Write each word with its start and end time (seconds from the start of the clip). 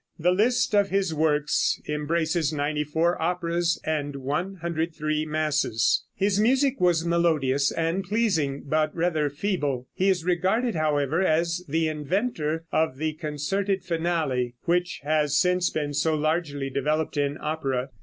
The 0.17 0.31
list 0.31 0.73
of 0.73 0.89
his 0.89 1.13
works 1.13 1.79
embraces 1.87 2.51
ninety 2.51 2.83
four 2.83 3.21
operas 3.21 3.79
and 3.85 4.15
103 4.15 5.27
masses. 5.27 6.05
His 6.15 6.39
music 6.39 6.79
was 6.81 7.05
melodious 7.05 7.71
and 7.71 8.03
pleasing, 8.03 8.63
but 8.65 8.95
rather 8.95 9.29
feeble; 9.29 9.87
he 9.93 10.09
is 10.09 10.25
regarded, 10.25 10.73
however, 10.73 11.21
as 11.21 11.63
the 11.67 11.87
inventor 11.87 12.65
of 12.71 12.97
the 12.97 13.13
concerted 13.13 13.83
finale, 13.83 14.55
which 14.63 15.01
has 15.03 15.37
since 15.37 15.69
been 15.69 15.93
so 15.93 16.15
largely 16.15 16.71
developed 16.71 17.15
in 17.15 17.37
opera. 17.39 17.89